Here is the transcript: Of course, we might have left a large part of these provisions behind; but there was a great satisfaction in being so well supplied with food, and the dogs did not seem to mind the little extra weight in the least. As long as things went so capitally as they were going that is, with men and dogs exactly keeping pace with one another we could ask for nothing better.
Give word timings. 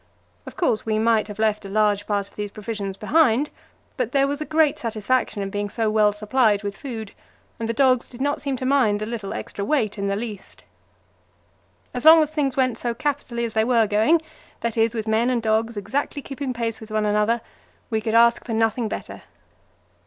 Of 0.47 0.55
course, 0.57 0.83
we 0.83 0.97
might 0.97 1.27
have 1.27 1.37
left 1.37 1.63
a 1.63 1.69
large 1.69 2.07
part 2.07 2.27
of 2.27 2.35
these 2.35 2.49
provisions 2.49 2.97
behind; 2.97 3.51
but 3.97 4.13
there 4.13 4.27
was 4.27 4.41
a 4.41 4.45
great 4.45 4.79
satisfaction 4.79 5.43
in 5.43 5.51
being 5.51 5.69
so 5.69 5.91
well 5.91 6.11
supplied 6.11 6.63
with 6.63 6.75
food, 6.75 7.11
and 7.59 7.69
the 7.69 7.71
dogs 7.71 8.09
did 8.09 8.19
not 8.19 8.41
seem 8.41 8.55
to 8.57 8.65
mind 8.65 8.99
the 8.99 9.05
little 9.05 9.31
extra 9.31 9.63
weight 9.63 9.99
in 9.99 10.07
the 10.07 10.15
least. 10.15 10.63
As 11.93 12.03
long 12.03 12.23
as 12.23 12.31
things 12.31 12.57
went 12.57 12.79
so 12.79 12.95
capitally 12.95 13.45
as 13.45 13.53
they 13.53 13.63
were 13.63 13.85
going 13.85 14.23
that 14.61 14.75
is, 14.75 14.95
with 14.95 15.07
men 15.07 15.29
and 15.29 15.39
dogs 15.39 15.77
exactly 15.77 16.23
keeping 16.23 16.51
pace 16.51 16.81
with 16.81 16.89
one 16.89 17.05
another 17.05 17.39
we 17.91 18.01
could 18.01 18.15
ask 18.15 18.43
for 18.43 18.53
nothing 18.53 18.89
better. 18.89 19.21